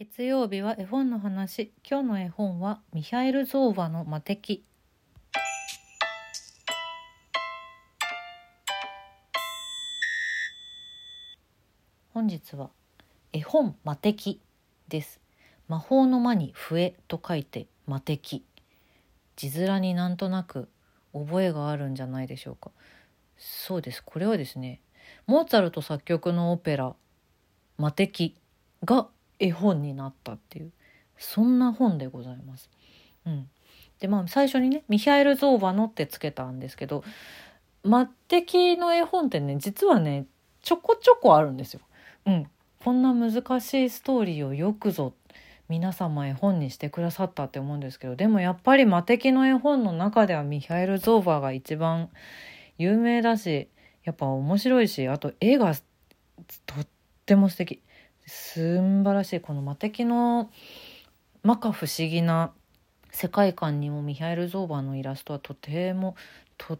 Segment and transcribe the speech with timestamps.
[0.00, 1.74] 月曜日は絵本の話。
[1.86, 4.64] 今日の絵本はミハエル・ゾーヴァの魔敵
[12.14, 12.70] 本日は
[13.34, 14.40] 絵本魔敵
[14.88, 15.20] です。
[15.68, 18.46] 魔法の魔に笛と書いて魔敵
[19.36, 20.70] 字面になんとなく
[21.12, 22.70] 覚えがあるんじゃないでしょうか。
[23.36, 24.02] そうです。
[24.02, 24.80] これはですね
[25.26, 26.94] モーツァルト作曲のオペラ
[27.76, 28.40] 「魔敵」
[28.82, 29.10] が
[29.40, 30.70] 絵本になったっていう
[31.18, 32.70] そんな本でございます。
[33.26, 33.48] うん、
[33.98, 37.02] でまあ最初にね「ミハエル・ゾーバノ」ってつけたんですけど
[37.82, 40.26] 魔敵の絵本ってね実はね
[40.62, 41.80] ちょこちょこあるんですよ。
[42.26, 42.46] うん、
[42.84, 45.14] こんな難しいストーリーをよくぞ
[45.68, 52.10] 皆様絵本にしてくださったって思うんですけどでもやっぱり魔敵の絵本の中ではミハエル・ゾーバーが一番
[52.76, 53.68] 有名だし
[54.04, 55.80] やっぱ面白いしあと絵がと
[56.80, 56.86] っ
[57.24, 57.82] ても素敵
[58.30, 59.40] すんばらしい。
[59.40, 60.50] この魔敵の
[61.42, 62.52] 摩訶不思議な
[63.10, 66.14] 世界観にもミハエル・ゾーバーのイラストはとても
[66.56, 66.78] とっ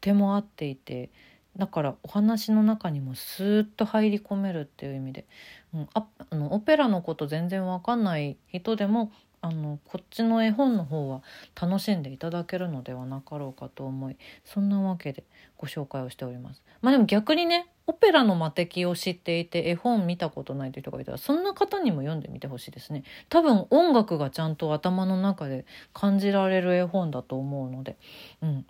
[0.00, 1.10] ても合っていて
[1.56, 5.26] だからお話の中にもスーッと入り込めるっていう意味で、
[5.74, 9.10] うん、ああのオペラのこと全然わかんない人でも
[9.42, 11.22] あのこっちの絵本の方は
[11.60, 15.24] 楽しんでいただけるのではなかろうかと思いそんなわけで
[15.58, 16.62] ご紹介をしております。
[16.80, 23.02] まあでも逆にねオペラの魔敵を知っていて絵本見たことないという人がいたらそんな方にも読んでみてほしいですね。
[23.28, 27.96] 多分音楽がちゃんと頭の中で感じられる絵本だと思うので、
[28.42, 28.66] うん、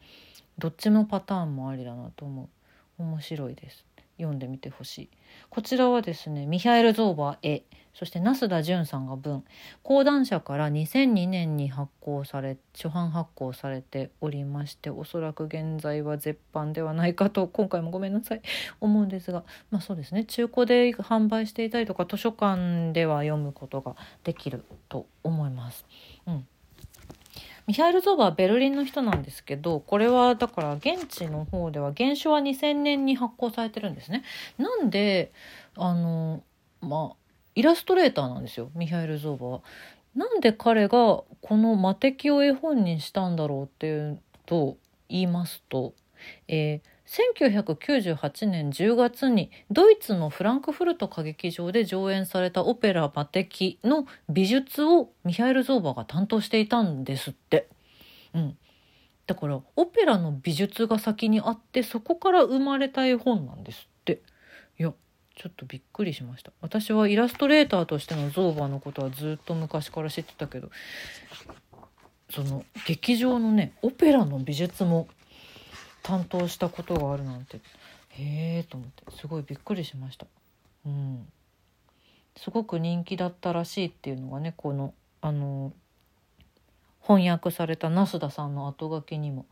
[0.56, 2.44] どっちのパターンもありだなと思
[2.98, 3.02] う。
[3.02, 3.84] 面白いです。
[4.18, 5.10] 読んでみてほしい。
[5.50, 9.44] こちらはですねミハエル・ゾーバー絵そして那須田淳さんが文。
[9.82, 18.42] 講談社から2002年に発行され初版発行されておりましておそらく現在は絶版ではないかと今回もごめんなさい。
[18.80, 20.24] 思うんですがまあそうですね。
[20.24, 25.84] 中古で販売していたりとか図書館では読むことができると思います。
[26.26, 26.46] うん。
[27.66, 34.24] ミハイル・ゾーバーはベルリンの人なんですけどこれはだから現地の方では原書は2000年に発行されてるんですね。
[34.58, 35.32] なんで
[35.76, 36.42] あの
[36.80, 37.16] まあ
[37.54, 39.60] イラストレーターなんですよミハイル・ゾーバは。
[40.14, 44.76] なんで彼がこの魔敵を絵本にしたんだろうっていうと
[45.08, 45.94] 言いますと、
[46.48, 57.68] えー、1998年10月にドイツのフランクフルト歌劇場で上演されたオペラ「魔敵」の美術をミハイル・ゾーバーが担当していたんですって。
[58.32, 58.56] うん、
[59.26, 64.22] だからオペラの美術が先にあってそこから生まれた絵本なんですって。
[64.78, 64.94] いや
[65.36, 70.70] ちょっとびっくりしました私はイラストレーターとしてのゾーバーのことはずっと昔から知ってたけど
[72.30, 75.08] その劇場のねオペラの美術も
[76.02, 77.58] 担当したことがあるなんて。
[78.10, 79.04] へえと思って。
[79.16, 80.26] すごいびっくりしました。
[80.86, 81.26] うん。
[82.36, 85.72] すごく人気だったらしいっていうのがねこのあの
[87.02, 89.44] 翻訳された那須田さんの後書きにも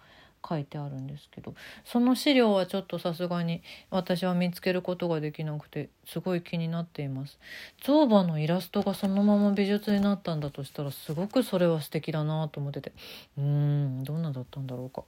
[0.49, 1.55] 書いてあるんですけど。
[1.85, 7.39] その資料はちょっとさすがに私は見つけることができなくてすごい気になっています。
[7.83, 12.93] ゾーバのイラストがそのまま美術になったんだとしたらすごくそれは素敵だなと思ってて。
[13.37, 15.05] うーんどんなだったんだろうか。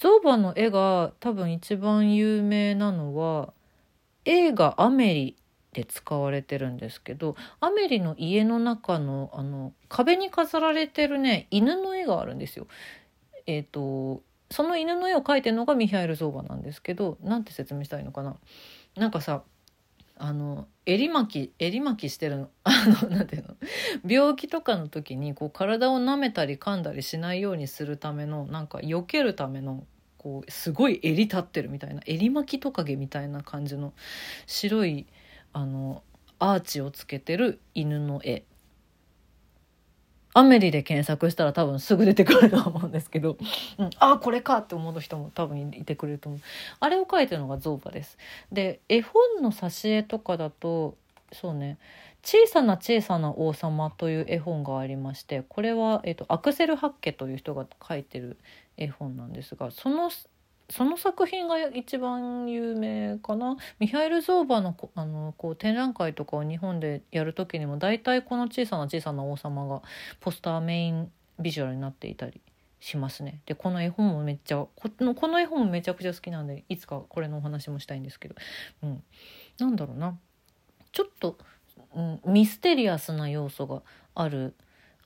[0.00, 3.52] ゾーバの絵が多分一番有名なのは
[4.24, 5.36] 映画「アメリ」
[5.74, 12.66] で使われてるんですけどアメリの家の中のあの壁に飾られてるね犬の絵があるんですよ。
[13.46, 18.36] えーと、その犬の絵を描いてるのがミハエル・ゾーバなんですけどなんて説明したいのかな
[18.96, 19.42] なんかさ
[20.22, 22.50] あの襟巻き襟巻きしてるの。
[22.64, 22.72] あ
[23.02, 23.56] のなんていうの？
[24.06, 29.86] 病気とかの時にこう体を舐めたり噛んだりしないようにするためのなんか避けるための
[30.18, 33.94] こうすごい襟立ってるみたいな襟巻きトカゲみたいな感じの
[34.46, 35.06] 白い
[35.54, 36.02] あの
[36.38, 38.44] アーチをつけてる犬の絵。
[40.32, 43.36] アメリで検索したら多分すぐ出てくると思うんですけど、
[43.78, 46.40] うん、あこれかって思う人も多分いてくれると思う。
[46.78, 48.16] あれを描いてるのがゾーバです。
[48.52, 50.96] で絵本の挿絵とかだと
[51.32, 51.78] そうね
[52.22, 58.36] 「小さな小さな王様」という絵本がありましてこれは、えーと、アクセル・ハッケという人が書いてる
[58.76, 60.10] 絵本なんですがその
[60.70, 63.56] その作品が一番有名かな？
[63.78, 69.82] ミハエル・ゾーバのあのこう展覧会とかを日本でやる時にも大体この小さな小さな王様が
[70.20, 72.40] ポスターメインビジュアルになっていたり
[72.78, 73.40] しますね。
[73.46, 74.70] でこの絵本もめっちゃこ
[75.00, 78.36] のこの絵本もめちゃくちゃ好きなんでいつかこれのお話もしたいんですけど、
[78.82, 79.02] うん、
[79.58, 80.16] なんだろうな
[80.92, 81.36] ちょっと、
[81.94, 83.82] うん、ミステリアスな要素が
[84.14, 84.54] ある。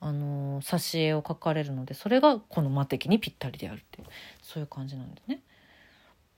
[0.00, 4.06] あの挿絵を描かれるのでそれがこの魔敵にぴったりであるっていう
[4.43, 5.40] そういう感じなんですね。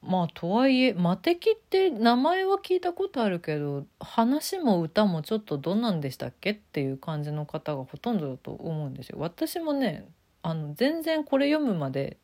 [0.06, 9.19] まあとはいえ魔敵って名前は聞いたことあるけど話も歌もちょっとどんなんでしたっけっていう感じの方がほとんどだと思うんですよ。
[9.19, 10.06] 私もね
[10.43, 12.19] あの全然これ読むまで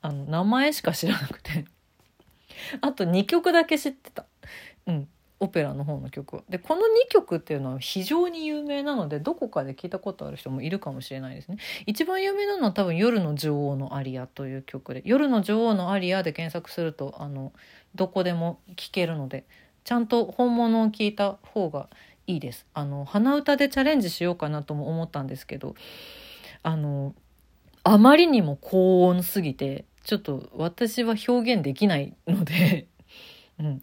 [0.00, 1.66] あの名前しか知らなくて
[2.80, 4.24] あと2曲だけ知ってた。
[4.86, 5.08] うん
[5.40, 11.56] オペラの方の曲でこの2曲っていうのは非常に有名なのでどこかで聞いたことある人もいるかもしれないですね。
[11.86, 17.52] 一番有名なのは多分「夜の女王のアリア」という曲で「夜の女王のアリア」で検索するとあの
[17.94, 19.44] どこでも聞けるので
[19.84, 21.88] ちゃんと本物を聞いた方が
[22.26, 22.66] いいです。
[22.74, 25.74] あの鼻歌でチャレンジしようかなとも思ったんですけど
[26.62, 27.14] あの
[27.82, 32.86] あまりにも高音すぎてちょっと私は表現できないので、
[33.58, 33.82] うん、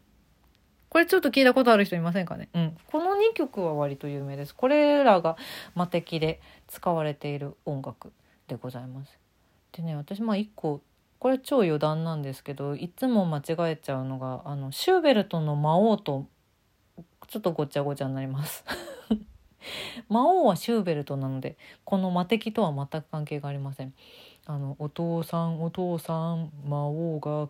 [0.91, 2.49] これちょっと聞いたことある人いませんかね？
[2.53, 2.77] うん。
[2.87, 4.53] この2曲は割と有名です。
[4.53, 5.37] これらが
[5.73, 8.11] 魔敵で使われている音楽
[8.49, 9.17] でございます。
[9.71, 10.81] でね、私まあ1個、
[11.17, 16.25] これ超余談なんですけど、いつも間違えちゃうのが、あの、シューベルトの魔王と、
[17.29, 18.65] ちょっとごちゃごちゃになります。
[20.09, 21.55] 魔王はシューベルトなので、
[21.85, 23.93] この魔敵とは全く関係がありません。
[24.45, 27.47] あの、お父さん、お父さん、魔王が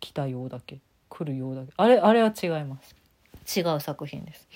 [0.00, 0.80] 来たようだけ。
[1.08, 2.94] 来るようだけあれあれは違います。
[3.58, 4.48] 違う作品です。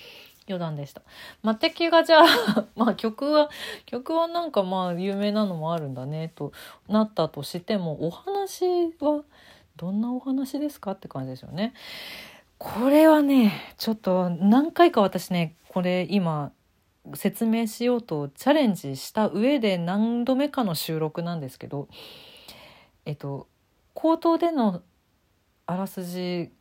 [0.47, 1.01] 余談でした。
[1.43, 3.49] 魔敵がじゃあ まあ曲は
[3.85, 6.51] 曲はなんかまあ有名なのもあるんだねと
[6.87, 9.23] なったとしてもお話は
[9.77, 11.73] どんなお話ですかって感じですよね。
[12.57, 16.51] これはねちょっと何回か私ねこれ今
[17.15, 21.87] 説明しようとチャレンジした上で何度目かの収録なんですけど
[23.05, 23.47] えっと
[23.95, 24.83] 口頭での
[25.71, 26.51] あらすじ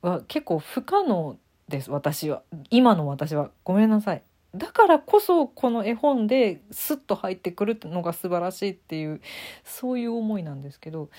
[0.00, 1.36] は結構不可能
[1.68, 2.42] です私は。
[2.70, 3.50] 今の私は。
[3.64, 4.22] ごめんなさい。
[4.54, 9.20] だからこそこの絵本でスッと入ってくるのが素晴らしいっていう
[9.64, 11.10] そういう思いなんですけど、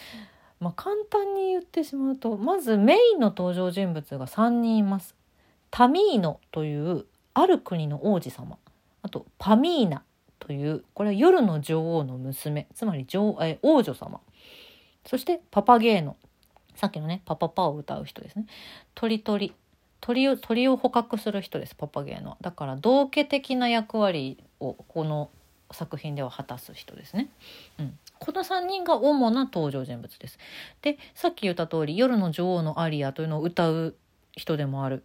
[0.61, 5.13] まあ、簡単に言ってしまうとまずメインの登場人物が3人います。
[5.71, 8.57] タミーノというある国の王子様。
[9.01, 10.03] あとパミーナ
[10.39, 12.67] というこれは夜の女王の娘。
[12.73, 14.21] つまり女え王女様。
[15.05, 16.15] そしてパパゲーノ。
[16.75, 18.45] さっきのね、パパパを歌う人ですね。
[18.93, 19.53] 鳥鳥。
[20.01, 22.37] 鳥を、鳥を捕獲する人です、パパゲーの。
[22.41, 25.29] だから、道家的な役割をこの
[25.71, 27.29] 作品では果たす人ですね。
[27.79, 27.97] うん。
[28.19, 30.37] この3人が主な登場人物です。
[30.81, 33.95] で、さっき言った通り、夜の女王のアリアというのを歌う
[34.35, 35.03] 人でもある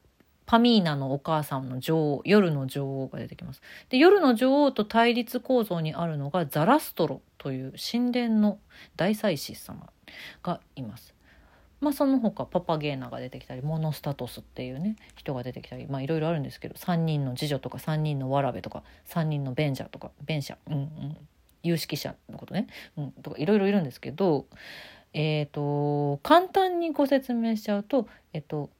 [0.51, 8.59] パミーナのお母さんの女王夜の女王が出てきますで夜の女王と対立構造にあるのがザラストロという神殿の
[8.97, 9.89] 大祭司様
[10.43, 11.15] がいます
[11.81, 21.17] まあ、その他パパゲーナが出てきたりモノスタトスっていうね人が出てきたりまあいろいろあるんですけど3人の次女とか3人のわらべとか3人のベンジャーとかベンシャうんうん
[21.63, 24.47] 有識者のことね、うん、とかいろいろいるんですけど
[25.13, 28.71] えっ、ー、と簡単にご説明しちゃうとえっ、と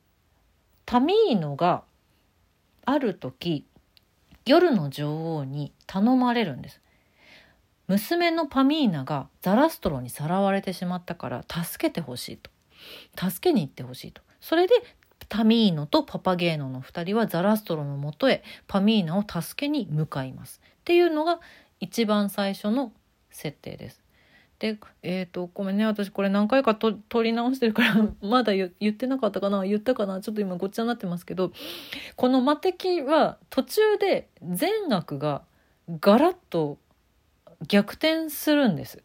[0.87, 1.83] タミーノが
[2.85, 3.65] ある時
[4.47, 6.81] 夜の女王に頼まれるんです。
[7.87, 12.51] 娘のパミーナがザラストロにさらわれてしまったから助けてほしいと。
[13.17, 14.23] 助けに行ってほしいと。
[14.41, 14.75] それで
[15.29, 20.61] タミーノとパパゲーノの2人はザラストロのもとへパミーナを助けに向かいます。
[20.81, 21.41] っていうのが
[21.79, 22.93] 一番最初の
[23.31, 24.03] 設定です。
[24.59, 25.87] で、えっ、ー、と、ごめんね。
[25.87, 29.65] 私これ何回かと撮り直してるから まだ言ってなかったかな？
[29.65, 30.21] 言ったかな？
[30.21, 31.53] ちょっと今ごっちゃになってますけど、
[32.17, 35.43] この魔敵は途中で善悪が
[36.01, 36.77] ガラッと
[37.67, 39.03] 逆転するんです。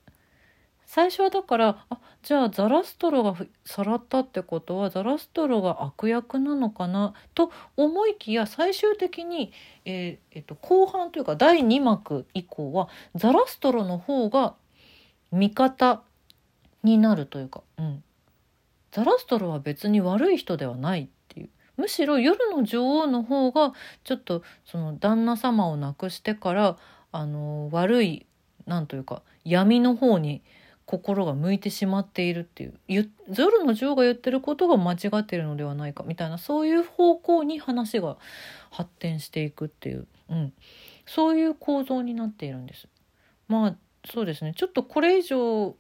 [0.95, 3.35] 最初はだからあじゃあザラストロが
[3.65, 7.13] さらったってことはザラストロが悪役なのかな？
[7.33, 9.51] と思いきや最終的に、
[9.83, 14.55] えー、えー、と後半というか第2幕以降はザラストロの方が
[15.33, 16.01] 味方
[16.81, 18.01] になるというか、うん、
[18.93, 21.49] ザラストロは別に悪い人ではないっていう。
[21.75, 23.73] むしろ夜の女王の方が
[24.05, 26.77] ちょっとその旦那様を亡くしてから
[27.11, 28.25] あの悪い
[28.65, 30.41] なんというか闇の方に
[30.85, 38.17] 心が向いてしまっているっていうゾルの女王が言ってることが間違ってるのではないかみたいなそういう方向に話が
[38.69, 40.53] 発展していくっていう、うん、
[41.07, 42.87] そういう構造になっているんです。
[43.47, 43.75] まあ
[44.11, 44.53] そうですね。
[44.55, 45.75] ちょっとこれ以上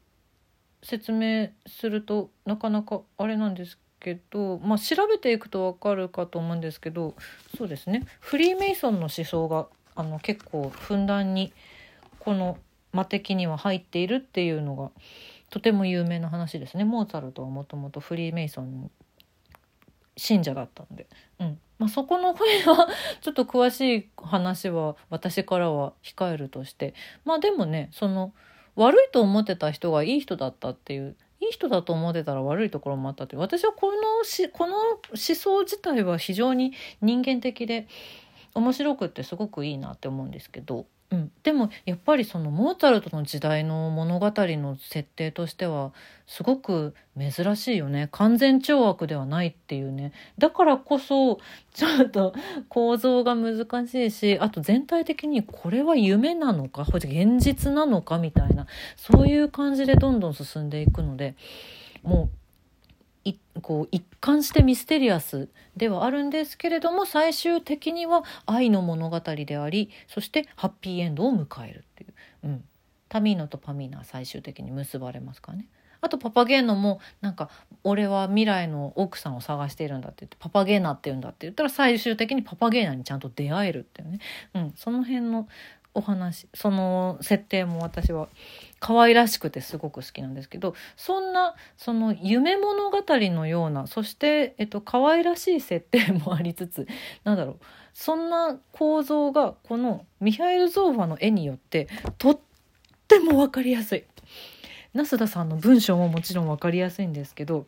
[0.81, 7.15] 説明するとなかなかあれなんですけど、まあ、調べていくと分かるかと思うんですけど
[7.57, 8.05] そうですね。
[8.19, 11.53] フリーメイソンの思想があの結構ふんだんに
[12.19, 12.57] この
[12.95, 14.91] 魔的には入っているっていうのが
[15.49, 16.85] とても有名な話ですね。
[16.85, 18.91] モーツァルトはもともとフリーメイソンの
[20.17, 21.07] 信者だったんで、
[21.39, 21.59] うん。
[21.77, 22.87] まあ、そこの声は
[23.21, 26.93] ちょっと詳しい話は私からは控えるとして。
[27.25, 28.33] まあでもねその
[28.75, 37.87] 悪いと思ってた人がいい人だったっていういい人だと思ってたら悪いところもあったって私はこのしこの思想自体は非常に人間的で
[38.55, 45.93] 面白くってすごくいいなって思うんですけどうん、でもやっぱりそのモーツァルトの時代の物語の設定としては
[46.25, 48.09] すごく珍しいよね。
[48.11, 50.13] 完全懲悪ではないっていうね。
[50.39, 51.39] だからこそ
[51.73, 52.33] ちょっと
[52.69, 61.35] 構造が難しいしあと全体的にこれは夢なのか現実なのかみたいなそういう感じでどんどん進んでいくので
[62.01, 62.44] もう
[63.65, 72.63] こう一貫してミステリアスではあるんですけれども最終的には愛の物語でありそしてハッピーエンドを迎えるっていう、うん、
[73.09, 75.67] タミーノとパミーナは最終的に結ばれますからね。
[76.01, 77.49] あとパパゲーノもなんか
[77.83, 84.19] 「俺は未来の奥さんを探しているんだ」って言って「パパゲーナって言うんだ」って言ったら最終的にパパゲーナにちゃんと出会えるっていうね、
[84.53, 85.47] うん、その辺の
[85.95, 88.27] お話その設定も私は
[88.79, 96.87] 可愛らしくてすごく好きなんですけどそんなその夢物語のようなそして、えっと可愛らしい設定もありつつ
[97.23, 97.59] なんだろう
[97.93, 101.87] そんな構造がこのミハイル・ゾーファの絵によって
[102.17, 102.39] とっ
[103.07, 104.03] ても分かりやすい。
[104.93, 107.67] 那須田さんの文章ももちろん分かりやすいんですけど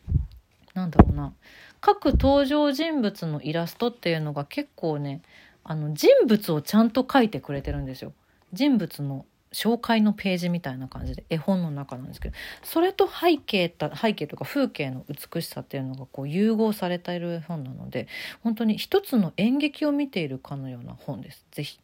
[0.73, 1.33] なんだろうな
[1.81, 5.21] 各登場人物のイラストっていうのが結構ね
[5.67, 8.13] あの人物をちゃんと書いてくれてるんですよ。
[8.53, 18.07] 人物の紹介のページみたいな感じで絵本の中なんですけどそれと背景背景とか風景の美しさっていうのがこう融合されている本なので
[18.43, 21.45] 本当に一つの演劇を見ているかのような本です。
[21.51, 21.79] ぜひ